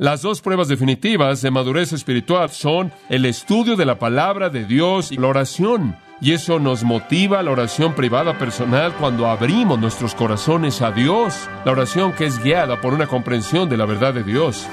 [0.00, 5.10] Las dos pruebas definitivas de madurez espiritual son el estudio de la palabra de Dios
[5.10, 5.96] y la oración.
[6.20, 11.48] Y eso nos motiva a la oración privada personal cuando abrimos nuestros corazones a Dios.
[11.64, 14.68] La oración que es guiada por una comprensión de la verdad de Dios.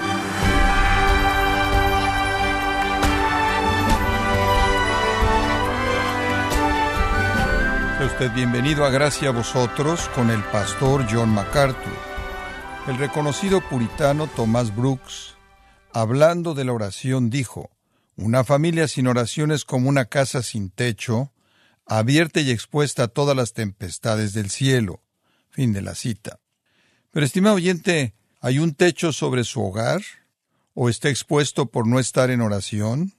[7.98, 12.15] Sea usted bienvenido a Gracia a vosotros con el pastor John MacArthur.
[12.88, 15.34] El reconocido puritano Thomas Brooks,
[15.92, 17.72] hablando de la oración, dijo,
[18.16, 21.34] Una familia sin oración es como una casa sin techo,
[21.88, 25.02] abierta y expuesta a todas las tempestades del cielo.
[25.50, 26.40] Fin de la cita.
[27.10, 30.04] Pero, estimado oyente, ¿hay un techo sobre su hogar?
[30.76, 33.14] ¿O está expuesto por no estar en oración?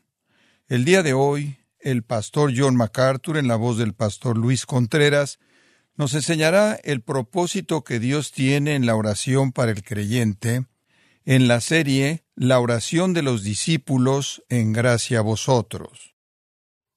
[0.68, 5.40] El día de hoy, el pastor John MacArthur, en la voz del pastor Luis Contreras,
[5.96, 10.66] nos enseñará el propósito que Dios tiene en la oración para el creyente
[11.26, 16.14] en la serie La oración de los discípulos en gracia a vosotros.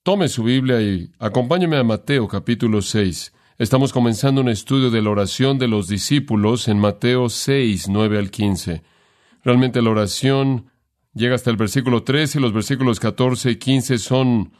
[0.04, 3.34] Tome su Biblia y acompáñeme a Mateo capítulo 6.
[3.58, 8.30] Estamos comenzando un estudio de la oración de los discípulos en Mateo 6, 9 al
[8.30, 8.84] 15.
[9.44, 10.72] Realmente la oración
[11.14, 14.54] llega hasta el versículo 13 y los versículos 14 y 15 son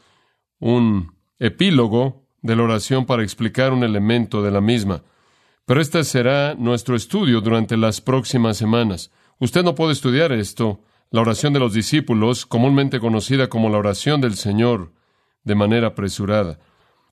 [0.58, 5.02] un epílogo de la oración para explicar un elemento de la misma.
[5.66, 9.10] Pero este será nuestro estudio durante las próximas semanas.
[9.38, 14.20] Usted no puede estudiar esto, la oración de los discípulos, comúnmente conocida como la oración
[14.20, 14.92] del Señor,
[15.44, 16.58] de manera apresurada.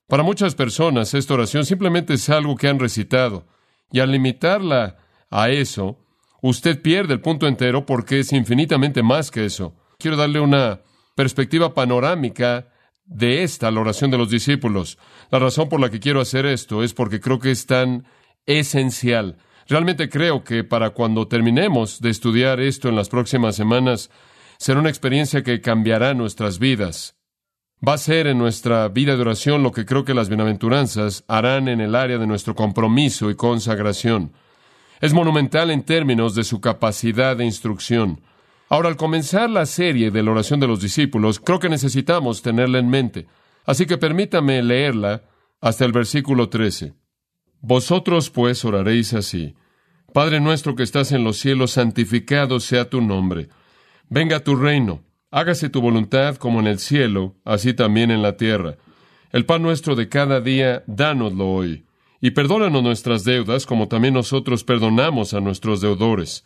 [0.06, 3.46] Para muchas personas esta oración simplemente es algo que han recitado,
[3.90, 4.96] y al limitarla
[5.30, 5.98] a eso,
[6.40, 9.74] usted pierde el punto entero porque es infinitamente más que eso.
[9.98, 10.80] Quiero darle una
[11.14, 12.68] perspectiva panorámica
[13.08, 14.98] de esta, la oración de los discípulos.
[15.30, 18.04] La razón por la que quiero hacer esto es porque creo que es tan
[18.46, 19.38] esencial.
[19.66, 24.10] Realmente creo que para cuando terminemos de estudiar esto en las próximas semanas,
[24.58, 27.16] será una experiencia que cambiará nuestras vidas.
[27.86, 31.68] Va a ser en nuestra vida de oración lo que creo que las bienaventuranzas harán
[31.68, 34.32] en el área de nuestro compromiso y consagración.
[35.00, 38.20] Es monumental en términos de su capacidad de instrucción.
[38.70, 42.78] Ahora, al comenzar la serie de la oración de los discípulos, creo que necesitamos tenerla
[42.78, 43.26] en mente.
[43.64, 45.22] Así que permítame leerla
[45.60, 46.92] hasta el versículo 13.
[47.60, 49.54] Vosotros pues oraréis así.
[50.12, 53.48] Padre nuestro que estás en los cielos, santificado sea tu nombre.
[54.10, 55.02] Venga tu reino.
[55.30, 58.76] Hágase tu voluntad como en el cielo, así también en la tierra.
[59.32, 61.86] El pan nuestro de cada día, dánoslo hoy.
[62.20, 66.44] Y perdónanos nuestras deudas, como también nosotros perdonamos a nuestros deudores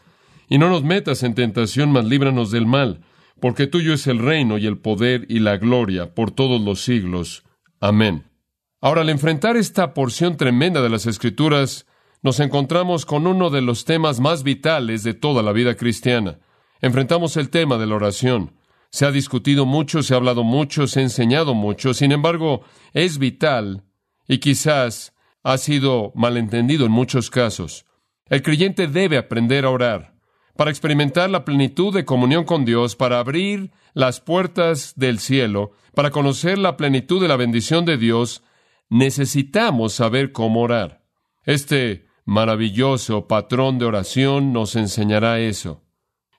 [0.53, 3.01] y no nos metas en tentación, mas líbranos del mal,
[3.41, 7.43] porque tuyo es el reino y el poder y la gloria por todos los siglos.
[7.81, 8.31] Amén.
[8.79, 11.87] Ahora, al enfrentar esta porción tremenda de las Escrituras,
[12.21, 16.39] nos encontramos con uno de los temas más vitales de toda la vida cristiana.
[16.83, 18.53] Enfrentamos el tema de la oración.
[18.91, 22.61] Se ha discutido mucho, se ha hablado mucho, se ha enseñado mucho, sin embargo,
[22.93, 23.85] es vital
[24.29, 27.87] y quizás ha sido malentendido en muchos casos.
[28.27, 30.12] El creyente debe aprender a orar
[30.57, 36.11] para experimentar la plenitud de comunión con Dios, para abrir las puertas del cielo, para
[36.11, 38.43] conocer la plenitud de la bendición de Dios,
[38.89, 41.05] necesitamos saber cómo orar.
[41.45, 45.83] Este maravilloso patrón de oración nos enseñará eso.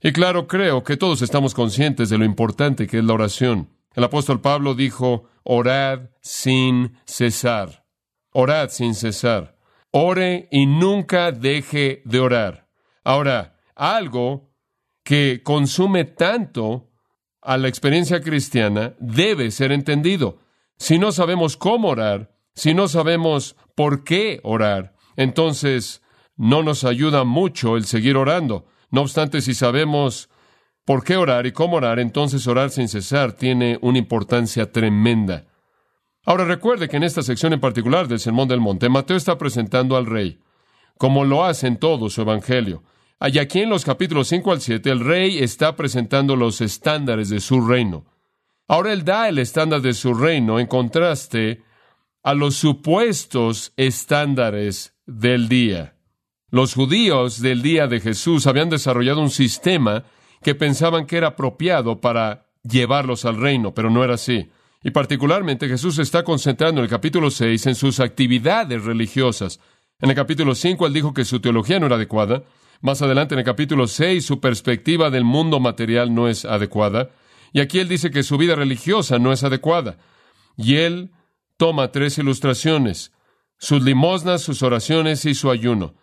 [0.02, 3.70] Y claro, creo que todos estamos conscientes de lo importante que es la oración.
[3.96, 7.86] El apóstol Pablo dijo, orad sin cesar.
[8.32, 9.58] Orad sin cesar.
[9.92, 12.68] Ore y nunca deje de orar.
[13.04, 14.52] Ahora, algo
[15.04, 16.90] que consume tanto
[17.42, 20.40] a la experiencia cristiana debe ser entendido.
[20.78, 26.02] Si no sabemos cómo orar, si no sabemos por qué orar, entonces
[26.36, 28.66] no nos ayuda mucho el seguir orando.
[28.90, 30.30] No obstante, si sabemos
[30.86, 35.46] por qué orar y cómo orar, entonces orar sin cesar tiene una importancia tremenda.
[36.26, 39.98] Ahora recuerde que en esta sección en particular del Sermón del Monte, Mateo está presentando
[39.98, 40.40] al rey,
[40.98, 42.84] como lo hace en todo su Evangelio.
[43.32, 47.40] Y aquí en los capítulos 5 al 7, el rey está presentando los estándares de
[47.40, 48.06] su reino.
[48.68, 51.64] Ahora él da el estándar de su reino en contraste
[52.22, 55.96] a los supuestos estándares del día.
[56.50, 60.04] Los judíos del día de Jesús habían desarrollado un sistema
[60.42, 64.50] que pensaban que era apropiado para llevarlos al reino, pero no era así.
[64.84, 69.62] Y particularmente Jesús está concentrando en el capítulo 6 en sus actividades religiosas.
[70.00, 72.44] En el capítulo 5 él dijo que su teología no era adecuada,
[72.84, 77.12] más adelante en el capítulo 6, su perspectiva del mundo material no es adecuada.
[77.54, 79.98] Y aquí él dice que su vida religiosa no es adecuada.
[80.58, 81.12] Y él
[81.56, 83.14] toma tres ilustraciones,
[83.58, 85.96] sus limosnas, sus oraciones y su ayuno.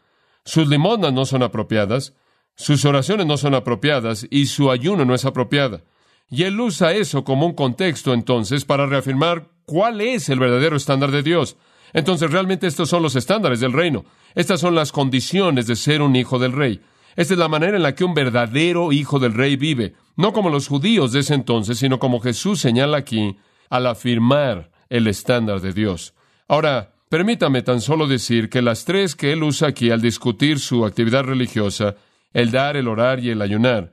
[0.46, 2.14] Sus limosnas no son apropiadas,
[2.56, 5.84] sus oraciones no son apropiadas y su ayuno no es apropiada.
[6.30, 11.10] Y él usa eso como un contexto entonces para reafirmar cuál es el verdadero estándar
[11.10, 11.58] de Dios.
[11.92, 14.04] Entonces realmente estos son los estándares del reino.
[14.34, 16.80] Estas son las condiciones de ser un hijo del rey.
[17.16, 20.50] Esta es la manera en la que un verdadero hijo del rey vive, no como
[20.50, 23.36] los judíos de ese entonces, sino como Jesús señala aquí
[23.68, 26.14] al afirmar el estándar de Dios.
[26.48, 30.84] Ahora, permítame tan solo decir que las tres que él usa aquí al discutir su
[30.84, 31.96] actividad religiosa,
[32.32, 33.92] el dar, el orar y el ayunar,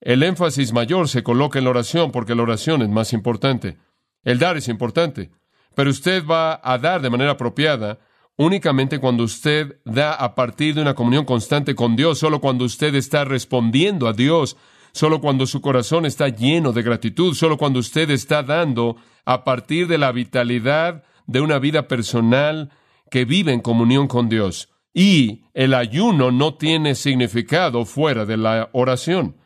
[0.00, 3.78] el énfasis mayor se coloca en la oración porque la oración es más importante.
[4.22, 5.30] El dar es importante,
[5.78, 8.00] pero usted va a dar de manera apropiada
[8.36, 12.96] únicamente cuando usted da a partir de una comunión constante con Dios, solo cuando usted
[12.96, 14.56] está respondiendo a Dios,
[14.90, 19.86] solo cuando su corazón está lleno de gratitud, solo cuando usted está dando a partir
[19.86, 22.72] de la vitalidad de una vida personal
[23.08, 24.70] que vive en comunión con Dios.
[24.92, 29.36] Y el ayuno no tiene significado fuera de la oración.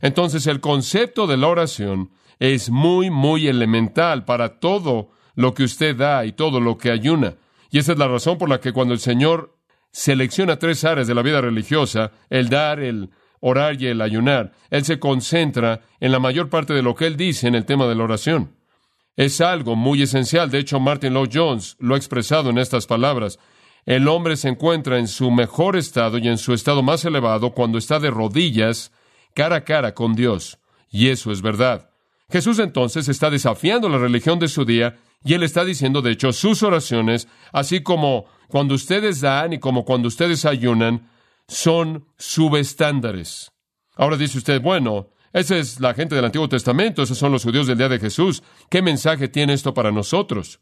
[0.00, 5.94] Entonces el concepto de la oración es muy, muy elemental para todo lo que usted
[5.94, 7.36] da y todo lo que ayuna.
[7.70, 9.56] Y esa es la razón por la que cuando el Señor
[9.92, 14.84] selecciona tres áreas de la vida religiosa, el dar, el orar y el ayunar, Él
[14.84, 17.94] se concentra en la mayor parte de lo que Él dice en el tema de
[17.94, 18.56] la oración.
[19.14, 20.50] Es algo muy esencial.
[20.50, 23.38] De hecho, Martin Lloyd Jones lo ha expresado en estas palabras.
[23.86, 27.78] El hombre se encuentra en su mejor estado y en su estado más elevado cuando
[27.78, 28.90] está de rodillas
[29.34, 30.58] cara a cara con Dios.
[30.90, 31.90] Y eso es verdad.
[32.28, 36.32] Jesús entonces está desafiando la religión de su día y él está diciendo, de hecho,
[36.32, 41.10] sus oraciones, así como cuando ustedes dan y como cuando ustedes ayunan,
[41.48, 43.52] son subestándares.
[43.96, 47.66] Ahora dice usted, bueno, esa es la gente del Antiguo Testamento, esos son los judíos
[47.66, 48.42] del día de Jesús.
[48.70, 50.60] ¿Qué mensaje tiene esto para nosotros?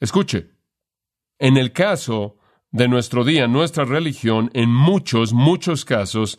[0.00, 0.50] Escuche,
[1.38, 2.36] en el caso
[2.70, 6.38] de nuestro día, nuestra religión, en muchos, muchos casos,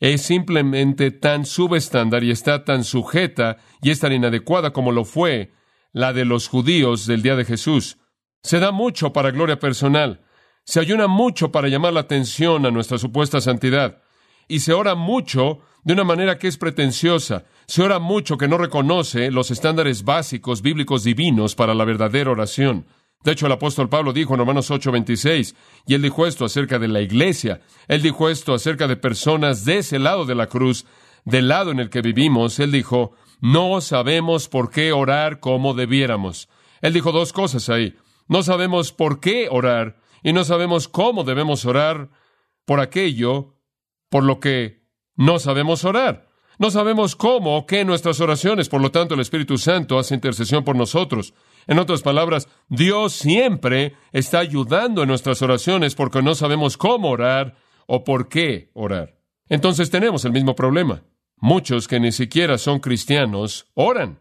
[0.00, 5.52] es simplemente tan subestándar y está tan sujeta y es tan inadecuada como lo fue
[5.94, 7.96] la de los judíos del día de Jesús.
[8.42, 10.20] Se da mucho para gloria personal,
[10.64, 14.02] se ayuna mucho para llamar la atención a nuestra supuesta santidad,
[14.48, 18.58] y se ora mucho de una manera que es pretenciosa, se ora mucho que no
[18.58, 22.86] reconoce los estándares básicos bíblicos divinos para la verdadera oración.
[23.22, 25.54] De hecho, el apóstol Pablo dijo en Romanos 8:26,
[25.86, 29.78] y él dijo esto acerca de la iglesia, él dijo esto acerca de personas de
[29.78, 30.84] ese lado de la cruz,
[31.24, 33.14] del lado en el que vivimos, él dijo,
[33.44, 36.48] no sabemos por qué orar como debiéramos.
[36.80, 37.94] Él dijo dos cosas ahí,
[38.26, 42.08] no sabemos por qué orar y no sabemos cómo debemos orar
[42.64, 43.58] por aquello
[44.08, 46.26] por lo que no sabemos orar.
[46.58, 50.64] No sabemos cómo o qué nuestras oraciones, por lo tanto el Espíritu Santo hace intercesión
[50.64, 51.34] por nosotros.
[51.66, 57.56] En otras palabras, Dios siempre está ayudando en nuestras oraciones porque no sabemos cómo orar
[57.86, 59.18] o por qué orar.
[59.50, 61.02] Entonces tenemos el mismo problema.
[61.44, 64.18] Muchos que ni siquiera son cristianos oran.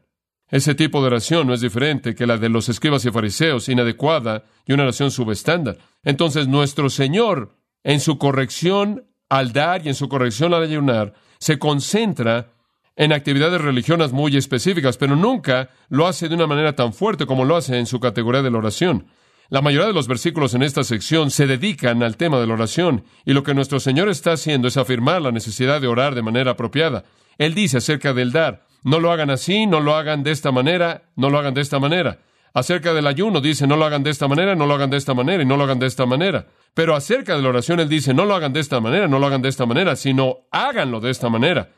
[0.49, 4.43] Ese tipo de oración no es diferente que la de los escribas y fariseos, inadecuada
[4.65, 5.77] y una oración subestándar.
[6.03, 7.55] Entonces nuestro Señor,
[7.85, 12.51] en su corrección al dar y en su corrección al ayunar, se concentra
[12.97, 17.45] en actividades religiosas muy específicas, pero nunca lo hace de una manera tan fuerte como
[17.45, 19.07] lo hace en su categoría de la oración.
[19.53, 23.03] La mayoría de los versículos en esta sección se dedican al tema de la oración,
[23.23, 26.53] y lo que nuestro Señor está haciendo es afirmar la necesidad de orar de manera
[26.53, 27.03] apropiada.
[27.37, 31.03] Él dice acerca del dar, no lo hagan así, no lo hagan de esta manera,
[31.15, 32.17] no lo hagan de esta manera.
[32.55, 35.13] Acerca del ayuno dice, no lo hagan de esta manera, no lo hagan de esta
[35.13, 36.47] manera y no lo hagan de esta manera.
[36.73, 39.27] Pero acerca de la oración él dice, no lo hagan de esta manera, no lo
[39.27, 41.69] hagan de esta manera, sino háganlo de esta manera.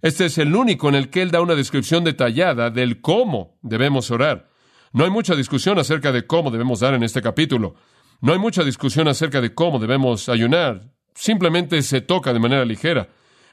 [0.00, 4.10] Este es el único en el que él da una descripción detallada del cómo debemos
[4.10, 4.50] orar.
[4.92, 7.74] No hay mucha discusión acerca de cómo debemos dar en este capítulo.
[8.20, 10.82] No hay mucha discusión acerca de cómo debemos ayunar.
[11.14, 13.08] Simplemente se toca de manera ligera.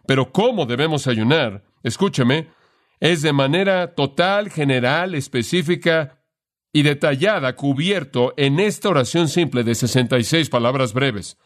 [0.05, 2.50] Pero cómo debemos ayunar, escúcheme,
[3.00, 6.19] es de manera total, general, específica
[6.74, 11.38] y detallada, cubierto en esta oración simple de 66 palabras breves.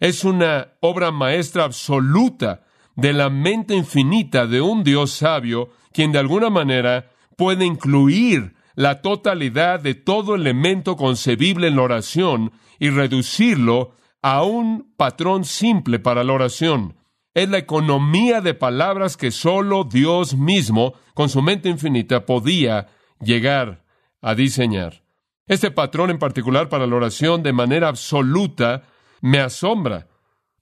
[0.00, 2.64] Es una obra maestra absoluta
[2.96, 9.02] de la mente infinita de un Dios sabio, quien de alguna manera puede incluir la
[9.02, 16.24] totalidad de todo elemento concebible en la oración y reducirlo a un patrón simple para
[16.24, 16.96] la oración.
[17.34, 22.88] Es la economía de palabras que solo Dios mismo, con su mente infinita, podía
[23.20, 23.84] llegar
[24.22, 25.02] a diseñar.
[25.46, 28.82] Este patrón en particular para la oración de manera absoluta
[29.20, 30.08] me asombra.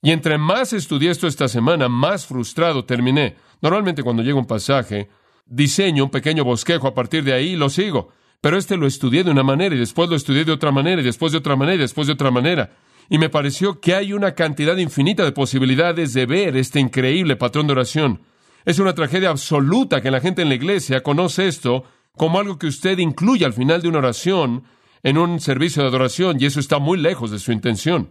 [0.01, 3.37] Y entre más estudié esto esta semana, más frustrado terminé.
[3.61, 5.09] Normalmente cuando llega un pasaje,
[5.45, 8.09] diseño un pequeño bosquejo a partir de ahí y lo sigo.
[8.41, 11.05] Pero este lo estudié de una manera y después lo estudié de otra manera y
[11.05, 12.71] después de otra manera y después de otra manera.
[13.09, 17.67] y me pareció que hay una cantidad infinita de posibilidades de ver este increíble patrón
[17.67, 18.21] de oración.
[18.65, 21.83] Es una tragedia absoluta que la gente en la iglesia conoce esto
[22.15, 24.63] como algo que usted incluye al final de una oración
[25.03, 28.09] en un servicio de adoración y eso está muy lejos de su intención.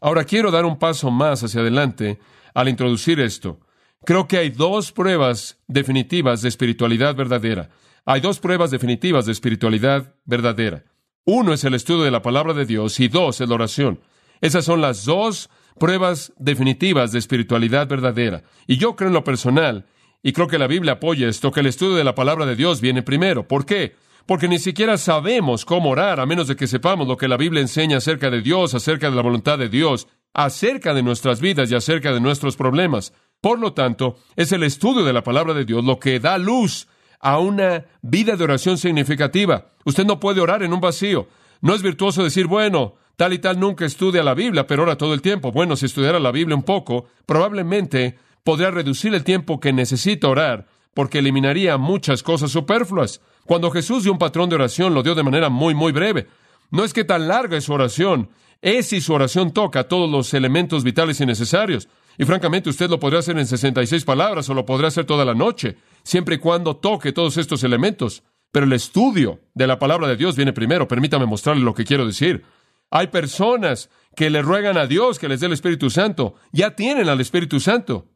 [0.00, 2.18] Ahora quiero dar un paso más hacia adelante
[2.52, 3.60] al introducir esto.
[4.04, 7.70] Creo que hay dos pruebas definitivas de espiritualidad verdadera.
[8.04, 10.84] Hay dos pruebas definitivas de espiritualidad verdadera.
[11.24, 14.00] Uno es el estudio de la palabra de Dios y dos es la oración.
[14.42, 18.42] Esas son las dos pruebas definitivas de espiritualidad verdadera.
[18.66, 19.86] Y yo creo en lo personal,
[20.22, 22.82] y creo que la Biblia apoya esto, que el estudio de la palabra de Dios
[22.82, 23.48] viene primero.
[23.48, 23.94] ¿Por qué?
[24.26, 27.62] Porque ni siquiera sabemos cómo orar a menos de que sepamos lo que la Biblia
[27.62, 31.74] enseña acerca de Dios, acerca de la voluntad de Dios, acerca de nuestras vidas y
[31.74, 33.12] acerca de nuestros problemas.
[33.44, 36.88] Por lo tanto, es el estudio de la palabra de Dios lo que da luz
[37.20, 39.66] a una vida de oración significativa.
[39.84, 41.28] Usted no puede orar en un vacío.
[41.60, 45.12] No es virtuoso decir, bueno, tal y tal nunca estudia la Biblia, pero ora todo
[45.12, 45.52] el tiempo.
[45.52, 50.66] Bueno, si estudiara la Biblia un poco, probablemente podría reducir el tiempo que necesita orar,
[50.94, 53.20] porque eliminaría muchas cosas superfluas.
[53.44, 56.28] Cuando Jesús dio un patrón de oración, lo dio de manera muy, muy breve.
[56.70, 58.30] No es que tan larga es su oración,
[58.62, 61.90] es si su oración toca todos los elementos vitales y necesarios.
[62.18, 65.34] Y francamente, usted lo podría hacer en 66 palabras o lo podría hacer toda la
[65.34, 68.22] noche, siempre y cuando toque todos estos elementos.
[68.52, 70.86] Pero el estudio de la palabra de Dios viene primero.
[70.86, 72.44] Permítame mostrarle lo que quiero decir.
[72.90, 76.36] Hay personas que le ruegan a Dios que les dé el Espíritu Santo.
[76.52, 78.06] Ya tienen al Espíritu Santo.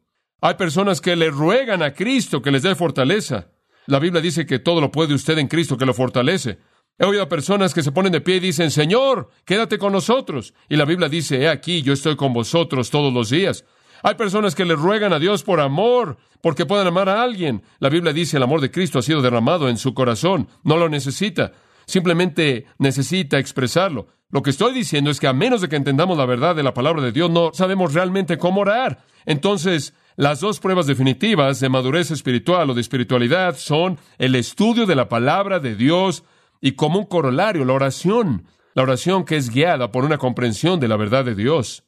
[0.41, 3.49] Hay personas que le ruegan a Cristo que les dé fortaleza.
[3.87, 6.59] La Biblia dice que todo lo puede usted en Cristo que lo fortalece.
[6.97, 10.53] He oído a personas que se ponen de pie y dicen, Señor, quédate con nosotros.
[10.69, 13.65] Y la Biblia dice, he aquí, yo estoy con vosotros todos los días.
[14.03, 17.63] Hay personas que le ruegan a Dios por amor, porque puedan amar a alguien.
[17.79, 20.47] La Biblia dice el amor de Cristo ha sido derramado en su corazón.
[20.63, 21.51] No lo necesita.
[21.85, 24.07] Simplemente necesita expresarlo.
[24.31, 26.73] Lo que estoy diciendo es que a menos de que entendamos la verdad de la
[26.73, 29.03] palabra de Dios, no sabemos realmente cómo orar.
[29.25, 34.95] Entonces, las dos pruebas definitivas de madurez espiritual o de espiritualidad son el estudio de
[34.95, 36.23] la palabra de Dios
[36.61, 38.45] y como un corolario, la oración.
[38.75, 41.83] La oración que es guiada por una comprensión de la verdad de Dios.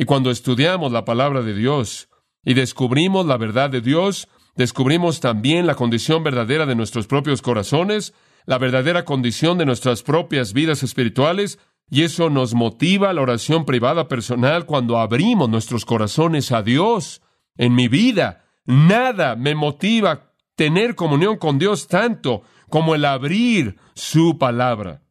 [0.00, 2.08] Y cuando estudiamos la palabra de Dios
[2.42, 8.14] y descubrimos la verdad de Dios, descubrimos también la condición verdadera de nuestros propios corazones,
[8.46, 11.58] la verdadera condición de nuestras propias vidas espirituales,
[11.90, 17.20] y eso nos motiva a la oración privada personal cuando abrimos nuestros corazones a Dios.
[17.58, 22.40] En mi vida, nada me motiva tener comunión con Dios tanto
[22.70, 25.02] como el abrir su palabra.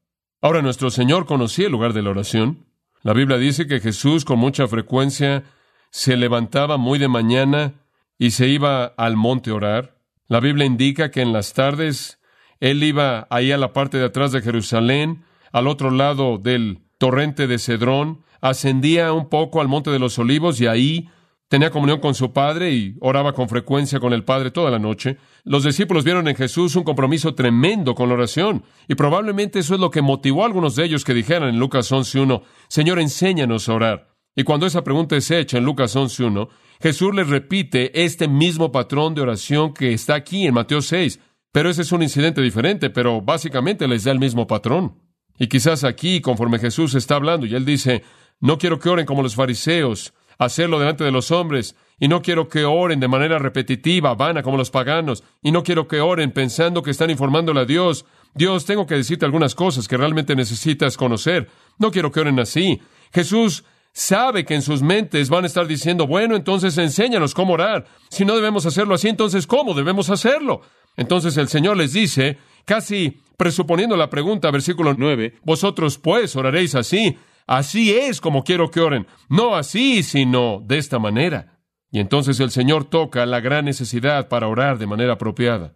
[0.41, 2.68] Ahora nuestro Señor conocía el lugar de la oración.
[3.01, 5.43] La Biblia dice que Jesús con mucha frecuencia
[5.89, 7.73] se levantaba muy de mañana
[8.17, 9.95] y se iba al monte a orar.
[10.27, 12.19] La Biblia indica que en las tardes
[12.59, 17.47] él iba ahí a la parte de atrás de Jerusalén, al otro lado del torrente
[17.47, 21.09] de Cedrón, ascendía un poco al monte de los olivos y ahí
[21.49, 25.17] Tenía comunión con su Padre y oraba con frecuencia con el Padre toda la noche.
[25.43, 29.79] Los discípulos vieron en Jesús un compromiso tremendo con la oración, y probablemente eso es
[29.79, 33.73] lo que motivó a algunos de ellos que dijeran en Lucas 11.1, Señor, enséñanos a
[33.73, 34.15] orar.
[34.35, 39.15] Y cuando esa pregunta es hecha en Lucas 11.1, Jesús les repite este mismo patrón
[39.15, 41.19] de oración que está aquí en Mateo 6,
[41.51, 45.01] pero ese es un incidente diferente, pero básicamente les da el mismo patrón.
[45.39, 48.03] Y quizás aquí, conforme Jesús está hablando, y él dice,
[48.39, 52.47] no quiero que oren como los fariseos, hacerlo delante de los hombres, y no quiero
[52.47, 56.81] que oren de manera repetitiva, vana, como los paganos, y no quiero que oren pensando
[56.81, 58.05] que están informándole a Dios.
[58.33, 61.49] Dios, tengo que decirte algunas cosas que realmente necesitas conocer.
[61.77, 62.81] No quiero que oren así.
[63.11, 67.85] Jesús sabe que en sus mentes van a estar diciendo, bueno, entonces enséñanos cómo orar.
[68.09, 70.61] Si no debemos hacerlo así, entonces ¿cómo debemos hacerlo?
[70.95, 77.17] Entonces el Señor les dice, casi presuponiendo la pregunta, versículo 9, vosotros pues oraréis así,
[77.49, 79.07] Así es como quiero que oren.
[79.27, 81.57] No así, sino de esta manera.
[81.91, 85.73] Y entonces el Señor toca la gran necesidad para orar de manera apropiada.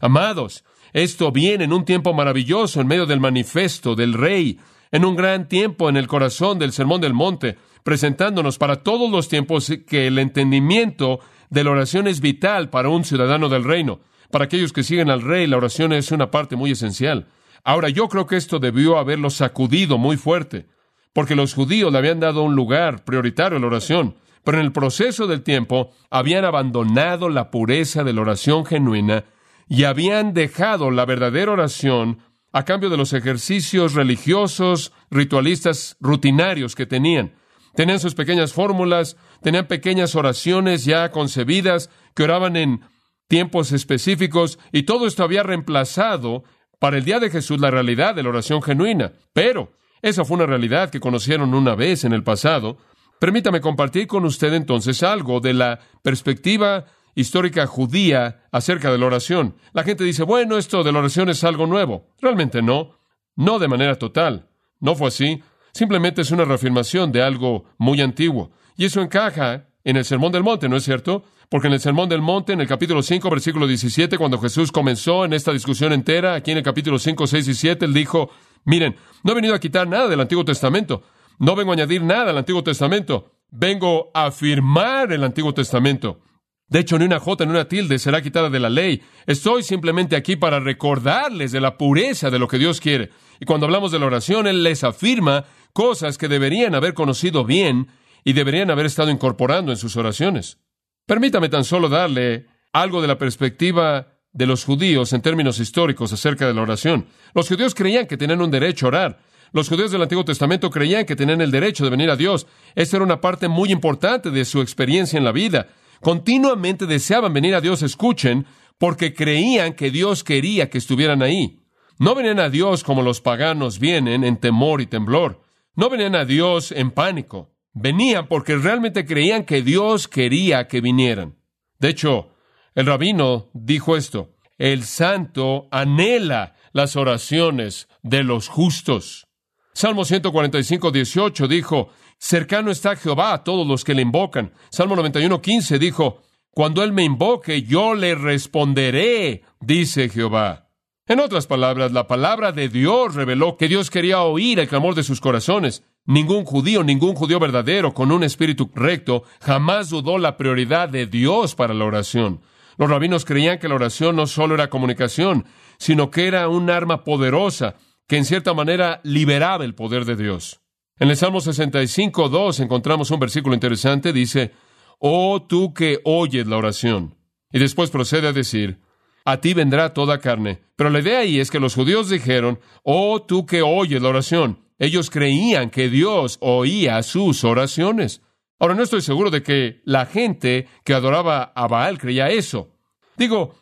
[0.00, 4.58] Amados, esto viene en un tiempo maravilloso en medio del manifiesto del Rey,
[4.90, 9.28] en un gran tiempo en el corazón del Sermón del Monte, presentándonos para todos los
[9.28, 14.00] tiempos que el entendimiento de la oración es vital para un ciudadano del reino.
[14.32, 17.28] Para aquellos que siguen al Rey, la oración es una parte muy esencial.
[17.62, 20.66] Ahora, yo creo que esto debió haberlo sacudido muy fuerte
[21.12, 24.72] porque los judíos le habían dado un lugar prioritario a la oración, pero en el
[24.72, 29.24] proceso del tiempo habían abandonado la pureza de la oración genuina
[29.68, 32.18] y habían dejado la verdadera oración
[32.52, 37.34] a cambio de los ejercicios religiosos, ritualistas, rutinarios que tenían.
[37.74, 42.80] Tenían sus pequeñas fórmulas, tenían pequeñas oraciones ya concebidas que oraban en
[43.28, 46.44] tiempos específicos y todo esto había reemplazado
[46.78, 49.12] para el día de Jesús la realidad de la oración genuina.
[49.32, 52.76] Pero Esa fue una realidad que conocieron una vez en el pasado.
[53.20, 59.54] Permítame compartir con usted entonces algo de la perspectiva histórica judía acerca de la oración.
[59.72, 62.08] La gente dice, bueno, esto de la oración es algo nuevo.
[62.20, 62.98] Realmente no.
[63.36, 64.48] No de manera total.
[64.80, 65.40] No fue así.
[65.72, 68.50] Simplemente es una reafirmación de algo muy antiguo.
[68.76, 71.24] Y eso encaja en el Sermón del Monte, ¿no es cierto?
[71.48, 75.24] Porque en el Sermón del Monte, en el capítulo 5, versículo 17, cuando Jesús comenzó
[75.24, 78.30] en esta discusión entera, aquí en el capítulo 5, 6 y 7, él dijo,
[78.64, 81.02] miren, no he venido a quitar nada del Antiguo Testamento,
[81.38, 86.20] no vengo a añadir nada al Antiguo Testamento, vengo a afirmar el Antiguo Testamento.
[86.68, 89.02] De hecho, ni una jota ni una tilde será quitada de la ley.
[89.26, 93.10] Estoy simplemente aquí para recordarles de la pureza de lo que Dios quiere.
[93.40, 97.88] Y cuando hablamos de la oración, Él les afirma cosas que deberían haber conocido bien
[98.24, 100.60] y deberían haber estado incorporando en sus oraciones.
[101.06, 106.46] Permítame tan solo darle algo de la perspectiva de los judíos en términos históricos acerca
[106.46, 107.06] de la oración.
[107.34, 109.18] Los judíos creían que tenían un derecho a orar.
[109.52, 112.46] Los judíos del Antiguo Testamento creían que tenían el derecho de venir a Dios.
[112.74, 115.68] Esa era una parte muy importante de su experiencia en la vida.
[116.00, 118.46] Continuamente deseaban venir a Dios, escuchen,
[118.78, 121.60] porque creían que Dios quería que estuvieran ahí.
[121.98, 125.42] No venían a Dios como los paganos vienen, en temor y temblor.
[125.76, 127.54] No venían a Dios en pánico.
[127.74, 131.36] Venían porque realmente creían que Dios quería que vinieran.
[131.78, 132.31] De hecho,
[132.74, 139.26] el rabino dijo esto, el santo anhela las oraciones de los justos.
[139.74, 141.88] Salmo 145, 18 dijo,
[142.18, 144.52] cercano está Jehová a todos los que le invocan.
[144.70, 150.68] Salmo 91, 15 dijo, cuando él me invoque, yo le responderé, dice Jehová.
[151.06, 155.02] En otras palabras, la palabra de Dios reveló que Dios quería oír el clamor de
[155.02, 155.82] sus corazones.
[156.04, 161.54] Ningún judío, ningún judío verdadero con un espíritu recto jamás dudó la prioridad de Dios
[161.54, 162.40] para la oración.
[162.78, 165.44] Los rabinos creían que la oración no solo era comunicación,
[165.78, 167.76] sino que era un arma poderosa
[168.06, 170.60] que en cierta manera liberaba el poder de Dios.
[170.98, 174.52] En el Salmo 65, 2 encontramos un versículo interesante, dice,
[174.98, 177.16] Oh tú que oyes la oración.
[177.50, 178.80] Y después procede a decir,
[179.24, 180.60] a ti vendrá toda carne.
[180.76, 184.60] Pero la idea ahí es que los judíos dijeron, oh tú que oyes la oración.
[184.78, 188.22] Ellos creían que Dios oía sus oraciones.
[188.62, 192.70] Ahora no estoy seguro de que la gente que adoraba a Baal creía eso.
[193.16, 193.56] Digo,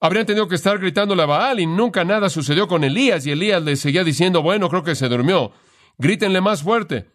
[0.00, 3.62] habrían tenido que estar gritándole a Baal y nunca nada sucedió con Elías y Elías
[3.62, 5.52] le seguía diciendo, bueno, creo que se durmió.
[5.98, 7.10] Grítenle más fuerte.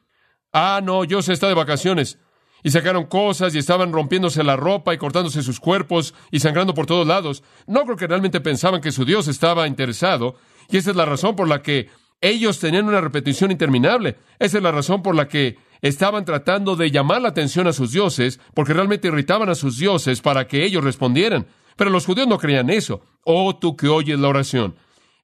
[0.51, 2.19] Ah, no, yo se está de vacaciones
[2.61, 6.85] y sacaron cosas y estaban rompiéndose la ropa y cortándose sus cuerpos y sangrando por
[6.85, 7.41] todos lados.
[7.65, 10.35] No creo que realmente pensaban que su Dios estaba interesado
[10.69, 11.89] y esa es la razón por la que
[12.21, 14.17] ellos tenían una repetición interminable.
[14.37, 17.91] Esa es la razón por la que estaban tratando de llamar la atención a sus
[17.91, 21.45] dioses, porque realmente irritaban a sus dioses para que ellos respondieran.
[21.75, 23.01] Pero los judíos no creían eso.
[23.25, 24.75] Oh, tú que oyes la oración.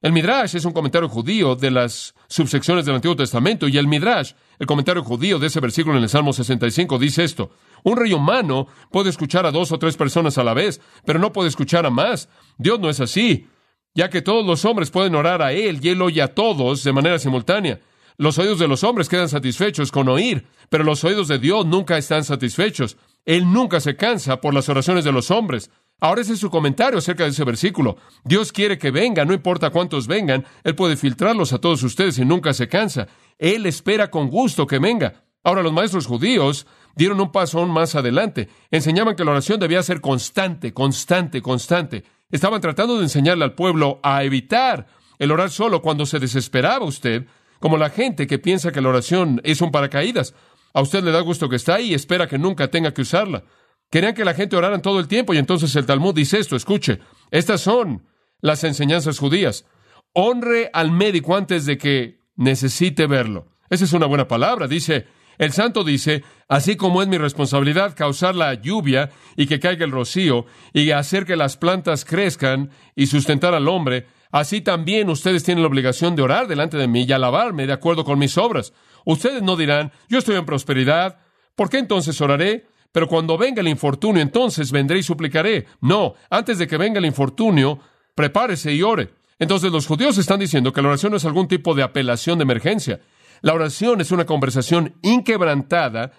[0.02, 4.34] El Midrash es un comentario judío de las subsecciones del Antiguo Testamento y el Midrash,
[4.58, 7.52] el comentario judío de ese versículo en el Salmo 65, dice esto.
[7.84, 11.32] Un rey humano puede escuchar a dos o tres personas a la vez, pero no
[11.32, 12.30] puede escuchar a más.
[12.58, 13.48] Dios no es así,
[13.94, 16.94] ya que todos los hombres pueden orar a Él y Él oye a todos de
[16.94, 17.80] manera simultánea.
[18.20, 21.98] Los oídos de los hombres quedan satisfechos con oír, pero los oídos de Dios nunca
[21.98, 22.98] están satisfechos.
[23.24, 25.72] Él nunca se cansa por las oraciones de los hombres.
[26.02, 27.96] Ahora ese es su comentario acerca de ese versículo.
[28.26, 32.26] Dios quiere que venga, no importa cuántos vengan, Él puede filtrarlos a todos ustedes y
[32.26, 33.08] nunca se cansa.
[33.38, 35.24] Él espera con gusto que venga.
[35.42, 38.50] Ahora los maestros judíos dieron un paso aún más adelante.
[38.70, 42.04] Enseñaban que la oración debía ser constante, constante, constante.
[42.30, 44.88] Estaban tratando de enseñarle al pueblo a evitar
[45.20, 47.26] el orar solo cuando se desesperaba usted,
[47.60, 50.34] como la gente que piensa que la oración es un paracaídas.
[50.74, 53.44] A usted le da gusto que está ahí y espera que nunca tenga que usarla.
[53.90, 57.00] Querían que la gente orara todo el tiempo y entonces el Talmud dice esto, escuche,
[57.32, 58.06] estas son
[58.40, 59.66] las enseñanzas judías.
[60.14, 63.48] Honre al médico antes de que necesite verlo.
[63.70, 64.68] Esa es una buena palabra.
[64.68, 65.08] Dice,
[65.40, 69.92] el santo dice, así como es mi responsabilidad causar la lluvia y que caiga el
[69.92, 75.64] rocío y hacer que las plantas crezcan y sustentar al hombre, así también ustedes tienen
[75.64, 78.74] la obligación de orar delante de mí y alabarme de acuerdo con mis obras.
[79.06, 81.20] Ustedes no dirán, yo estoy en prosperidad,
[81.56, 82.68] ¿por qué entonces oraré?
[82.92, 85.68] Pero cuando venga el infortunio, entonces vendré y suplicaré.
[85.82, 87.80] No, antes de que venga el infortunio,
[88.16, 89.12] prepárese y ore.
[89.38, 92.44] Entonces los judíos están diciendo que la oración no es algún tipo de apelación de
[92.44, 93.00] emergencia.
[93.42, 96.12] La oración es una conversación inquebrantada,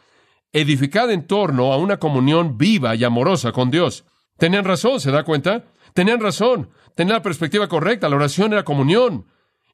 [0.53, 4.05] edificada en torno a una comunión viva y amorosa con Dios.
[4.39, 5.65] Tenían razón, ¿se da cuenta?
[5.95, 9.27] Tenían razón, tenían la perspectiva correcta, la oración era comunión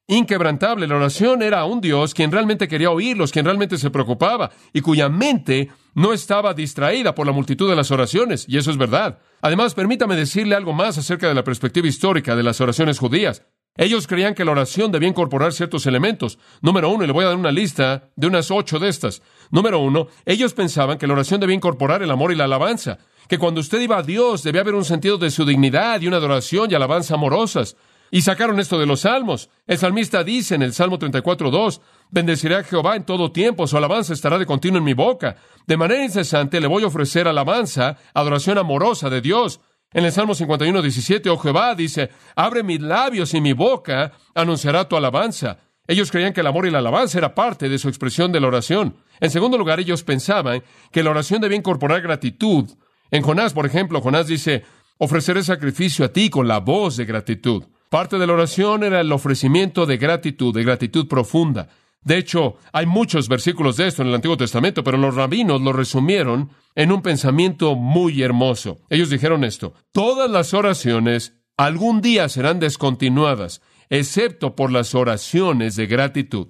[0.09, 0.87] inquebrantable.
[0.87, 5.09] La oración era un Dios quien realmente quería oírlos, quien realmente se preocupaba y cuya
[5.09, 9.19] mente no estaba distraída por la multitud de las oraciones, y eso es verdad.
[9.41, 13.43] Además, permítame decirle algo más acerca de la perspectiva histórica de las oraciones judías.
[13.77, 16.39] Ellos creían que la oración debía incorporar ciertos elementos.
[16.61, 19.23] Número uno, y le voy a dar una lista de unas ocho de estas.
[19.51, 23.39] Número uno, ellos pensaban que la oración debía incorporar el amor y la alabanza, que
[23.39, 26.71] cuando usted iba a Dios debía haber un sentido de su dignidad y una adoración
[26.71, 27.77] y alabanza amorosas.
[28.11, 29.51] Y sacaron esto de los salmos.
[29.67, 34.13] El salmista dice en el Salmo 34.2, bendeciré a Jehová en todo tiempo, su alabanza
[34.13, 35.37] estará de continuo en mi boca.
[35.67, 39.61] De manera incesante le voy a ofrecer alabanza, adoración amorosa de Dios.
[39.97, 44.87] En el Salmo 51, 17, oh Jehová, dice, abre mis labios y mi boca anunciará
[44.87, 45.57] tu alabanza.
[45.87, 48.49] Ellos creían que el amor y la alabanza era parte de su expresión de la
[48.49, 48.97] oración.
[49.21, 52.69] En segundo lugar, ellos pensaban que la oración debía incorporar gratitud.
[53.11, 54.65] En Jonás, por ejemplo, Jonás dice,
[54.99, 57.65] ofreceré sacrificio a ti con la voz de gratitud.
[57.89, 61.69] Parte de la oración era el ofrecimiento de gratitud, de gratitud profunda.
[62.07, 65.73] De hecho, hay muchos versículos de esto en el Antiguo Testamento, pero los rabinos lo
[65.73, 68.79] resumieron en un pensamiento muy hermoso.
[68.91, 75.89] Ellos dijeron esto, todas las oraciones algún día serán descontinuadas, excepto por las oraciones de
[75.89, 76.47] gratitud.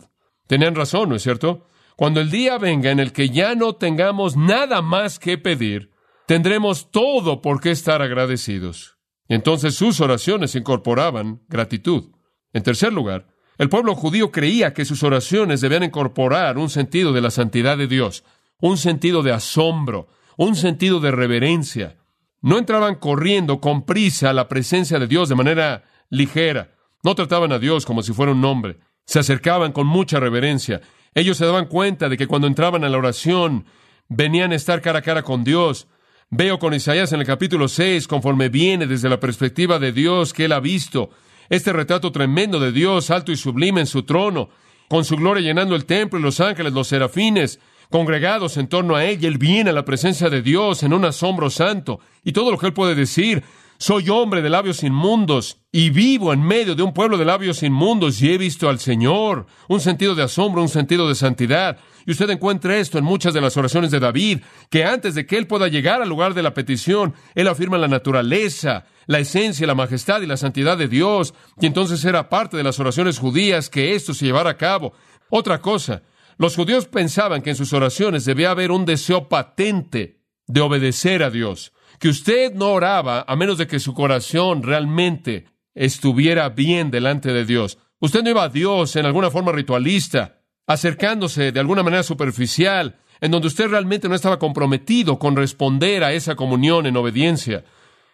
[0.47, 1.65] Tenían razón, ¿no es cierto?
[1.97, 5.91] Cuando el día venga en el que ya no tengamos nada más que pedir,
[6.27, 8.99] tendremos todo por qué estar agradecidos.
[9.27, 12.11] entonces sus oraciones incorporaban gratitud.
[12.53, 13.27] En tercer lugar,
[13.59, 17.87] el pueblo judío creía que sus oraciones debían incorporar un sentido de la santidad de
[17.87, 18.25] Dios,
[18.61, 21.97] un sentido de asombro, un sentido de reverencia.
[22.43, 26.75] No entraban corriendo con prisa a la presencia de Dios de manera ligera.
[27.03, 28.79] No trataban a Dios como si fuera un hombre.
[29.07, 30.83] Se acercaban con mucha reverencia.
[31.15, 33.65] Ellos se daban cuenta de que cuando entraban a la oración,
[34.09, 35.89] venían a estar cara a cara con Dios.
[36.29, 40.45] Veo con Isaías en el capítulo 6, conforme viene desde la perspectiva de Dios que
[40.45, 41.11] él ha visto,
[41.49, 44.49] este retrato tremendo de Dios, alto y sublime en su trono,
[44.89, 49.05] con su gloria llenando el templo y los ángeles, los serafines, congregados en torno a
[49.05, 52.51] él, y él viene a la presencia de Dios en un asombro santo, y todo
[52.51, 53.43] lo que él puede decir,
[53.79, 58.23] soy hombre de labios inmundos y vivo en medio de un pueblo de labios inmundos
[58.23, 59.47] y he visto al Señor.
[59.69, 61.79] Un sentido de asombro, un sentido de santidad.
[62.07, 65.37] Y usted encuentra esto en muchas de las oraciones de David, que antes de que
[65.37, 69.75] él pueda llegar al lugar de la petición, él afirma la naturaleza, la esencia, la
[69.75, 71.35] majestad y la santidad de Dios.
[71.61, 74.93] Y entonces era parte de las oraciones judías que esto se llevara a cabo.
[75.31, 76.03] Otra cosa,
[76.39, 81.31] los judíos pensaban que en sus oraciones debía haber un deseo patente de obedecer a
[81.31, 87.33] Dios que usted no oraba a menos de que su corazón realmente estuviera bien delante
[87.33, 87.79] de Dios.
[88.01, 93.31] Usted no iba a Dios en alguna forma ritualista, acercándose de alguna manera superficial, en
[93.31, 97.65] donde usted realmente no estaba comprometido con responder a esa comunión en obediencia.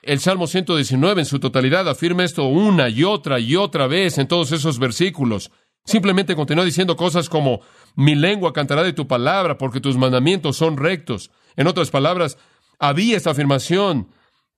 [0.02, 4.26] El Salmo 119 en su totalidad afirma esto una y otra y otra vez en
[4.26, 5.52] todos esos versículos.
[5.84, 7.60] Simplemente continúa diciendo cosas como,
[7.94, 11.30] mi lengua cantará de tu palabra porque tus mandamientos son rectos.
[11.54, 12.36] En otras palabras,
[12.80, 14.08] había esta afirmación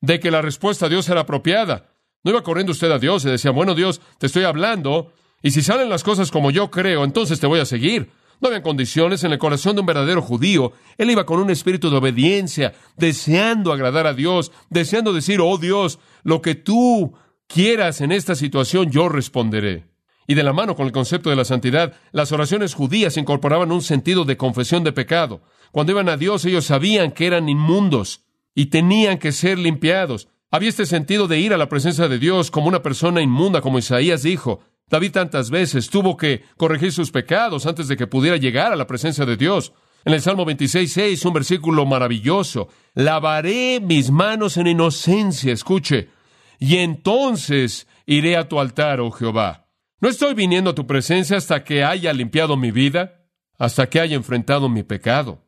[0.01, 1.91] de que la respuesta a Dios era apropiada.
[2.23, 5.61] No iba corriendo usted a Dios y decía, bueno Dios, te estoy hablando, y si
[5.61, 8.11] salen las cosas como yo creo, entonces te voy a seguir.
[8.41, 10.73] No había condiciones en el corazón de un verdadero judío.
[10.99, 15.99] Él iba con un espíritu de obediencia, deseando agradar a Dios, deseando decir, oh Dios,
[16.23, 17.15] lo que tú
[17.47, 19.87] quieras en esta situación, yo responderé.
[20.27, 23.83] Y de la mano con el concepto de la santidad, las oraciones judías incorporaban un
[23.83, 25.43] sentido de confesión de pecado.
[25.71, 30.29] Cuando iban a Dios, ellos sabían que eran inmundos y tenían que ser limpiados.
[30.51, 33.79] Había este sentido de ir a la presencia de Dios como una persona inmunda, como
[33.79, 34.61] Isaías dijo.
[34.89, 38.87] David tantas veces tuvo que corregir sus pecados antes de que pudiera llegar a la
[38.87, 39.73] presencia de Dios.
[40.05, 42.69] En el Salmo 26, un versículo maravilloso.
[42.95, 46.11] Lavaré mis manos en inocencia, escuche,
[46.59, 49.67] y entonces iré a tu altar, oh Jehová.
[50.01, 53.25] No estoy viniendo a tu presencia hasta que haya limpiado mi vida,
[53.59, 55.43] hasta que haya enfrentado mi pecado.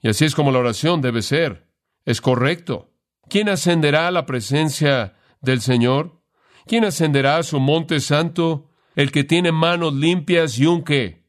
[0.00, 1.68] Y así es como la oración debe ser.
[2.04, 2.90] Es correcto.
[3.28, 6.22] ¿Quién ascenderá a la presencia del Señor?
[6.66, 8.67] ¿Quién ascenderá a su monte santo?
[8.98, 11.22] El que tiene manos limpias y un qué?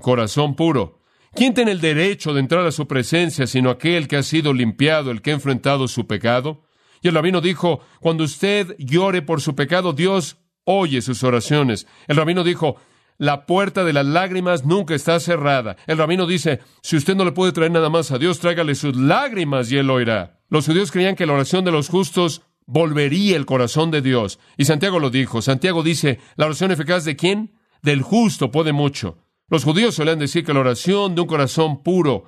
[0.00, 1.00] Corazón puro.
[1.34, 5.10] ¿Quién tiene el derecho de entrar a su presencia sino aquel que ha sido limpiado,
[5.10, 6.62] el que ha enfrentado su pecado?
[7.02, 11.86] Y el rabino dijo, cuando usted llore por su pecado, Dios oye sus oraciones.
[12.08, 12.76] El rabino dijo,
[13.18, 15.76] la puerta de las lágrimas nunca está cerrada.
[15.86, 18.96] El rabino dice, si usted no le puede traer nada más a Dios, tráigale sus
[18.96, 20.40] lágrimas y él oirá.
[20.48, 24.38] Los judíos creían que la oración de los justos volvería el corazón de Dios.
[24.56, 25.42] Y Santiago lo dijo.
[25.42, 27.54] Santiago dice, ¿la oración eficaz de quién?
[27.82, 29.18] Del justo puede mucho.
[29.48, 32.24] Los judíos suelen decir que la oración de un corazón puro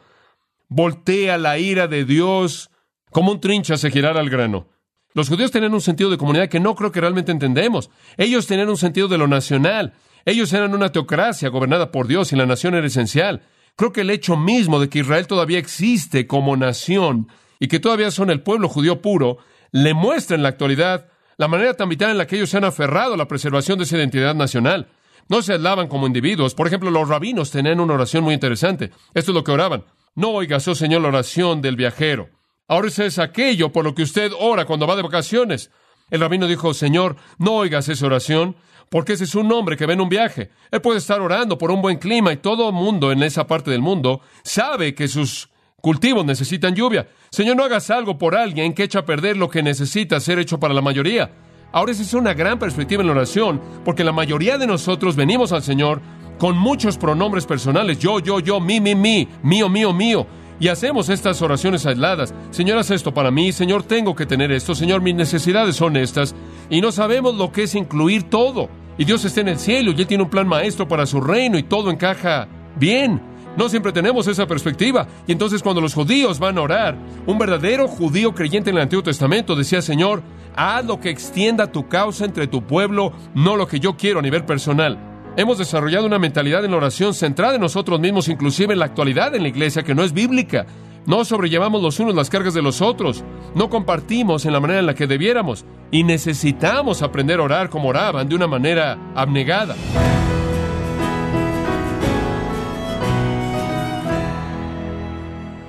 [0.68, 2.70] voltea la ira de Dios
[3.10, 4.68] como un trincha se girara al grano.
[5.14, 7.88] Los judíos tenían un sentido de comunidad que no creo que realmente entendemos.
[8.16, 9.94] Ellos tenían un sentido de lo nacional.
[10.24, 13.42] Ellos eran una teocracia gobernada por Dios y la nación era esencial.
[13.76, 17.28] Creo que el hecho mismo de que Israel todavía existe como nación
[17.60, 19.38] y que todavía son el pueblo judío puro,
[19.74, 22.64] le muestra en la actualidad la manera tan vital en la que ellos se han
[22.64, 24.86] aferrado a la preservación de esa identidad nacional.
[25.28, 26.54] No se aislaban como individuos.
[26.54, 28.92] Por ejemplo, los rabinos tenían una oración muy interesante.
[29.14, 29.84] Esto es lo que oraban.
[30.14, 32.30] No oigas, oh Señor, la oración del viajero.
[32.68, 35.72] Ahora ese es aquello por lo que usted ora cuando va de vacaciones.
[36.08, 38.54] El rabino dijo, Señor, no oigas esa oración,
[38.90, 40.52] porque ese es un hombre que ve en un viaje.
[40.70, 43.72] Él puede estar orando por un buen clima y todo el mundo en esa parte
[43.72, 45.48] del mundo sabe que sus
[45.84, 47.06] cultivos necesitan lluvia.
[47.30, 50.58] Señor, no hagas algo por alguien que echa a perder lo que necesita ser hecho
[50.58, 51.30] para la mayoría.
[51.72, 55.52] Ahora esa es una gran perspectiva en la oración, porque la mayoría de nosotros venimos
[55.52, 56.00] al Señor
[56.38, 60.26] con muchos pronombres personales, yo, yo, yo, mi, mi, mi, mío, mío, mío.
[60.58, 62.32] Y hacemos estas oraciones aisladas.
[62.50, 63.52] Señor, haz esto para mí.
[63.52, 64.74] Señor, tengo que tener esto.
[64.74, 66.34] Señor, mis necesidades son estas.
[66.70, 68.70] Y no sabemos lo que es incluir todo.
[68.96, 71.58] Y Dios está en el cielo y Él tiene un plan maestro para su reino
[71.58, 73.33] y todo encaja bien.
[73.56, 75.06] No siempre tenemos esa perspectiva.
[75.26, 79.02] Y entonces cuando los judíos van a orar, un verdadero judío creyente en el Antiguo
[79.02, 80.22] Testamento decía, Señor,
[80.56, 84.22] haz lo que extienda tu causa entre tu pueblo, no lo que yo quiero a
[84.22, 84.98] nivel personal.
[85.36, 89.34] Hemos desarrollado una mentalidad en la oración centrada en nosotros mismos, inclusive en la actualidad
[89.34, 90.66] en la iglesia, que no es bíblica.
[91.06, 93.24] No sobrellevamos los unos las cargas de los otros.
[93.54, 95.64] No compartimos en la manera en la que debiéramos.
[95.90, 99.74] Y necesitamos aprender a orar como oraban, de una manera abnegada.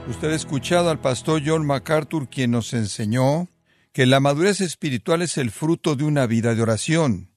[0.08, 3.50] Usted ha escuchado al pastor John MacArthur quien nos enseñó
[3.91, 7.32] que la madurez espiritual es el fruto de una vida de oración.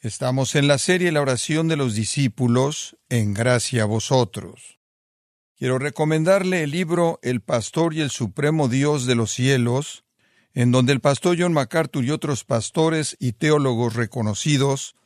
[0.00, 4.78] Estamos en la serie La oración de los discípulos, en gracia a vosotros.
[5.56, 10.04] Quiero recomendarle el libro El pastor y el supremo Dios de los cielos,
[10.52, 14.96] en donde el pastor John MacArthur y otros pastores y teólogos reconocidos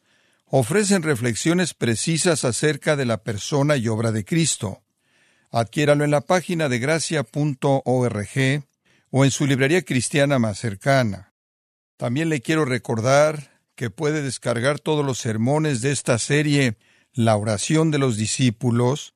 [0.47, 4.83] ofrecen reflexiones precisas acerca de la persona y obra de Cristo.
[5.51, 8.65] Adquiéralo en la página de gracia.org
[9.11, 11.35] o en su librería cristiana más cercana.
[11.97, 16.77] También le quiero recordar que puede descargar todos los sermones de esta serie
[17.13, 19.15] La oración de los discípulos,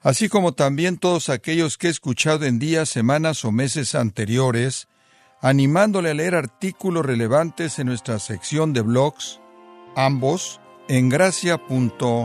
[0.00, 4.88] así como también todos aquellos que he escuchado en días, semanas o meses anteriores,
[5.40, 9.40] animándole a leer artículos relevantes en nuestra sección de blogs,
[9.94, 12.24] ambos en gracia.org.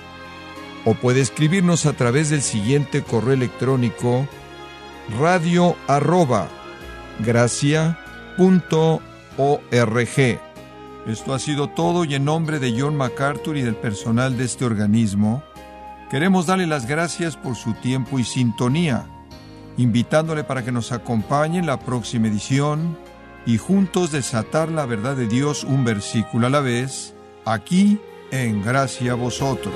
[0.85, 4.27] O puede escribirnos a través del siguiente correo electrónico
[5.19, 6.47] radio arroba
[11.07, 14.65] esto ha sido todo y en nombre de John MacArthur y del personal de este
[14.65, 15.43] organismo,
[16.09, 19.05] queremos darle las gracias por su tiempo y sintonía,
[19.77, 22.97] invitándole para que nos acompañe en la próxima edición
[23.45, 27.13] y juntos desatar la verdad de Dios un versículo a la vez,
[27.45, 27.99] aquí
[28.31, 29.73] en Gracia a Vosotros.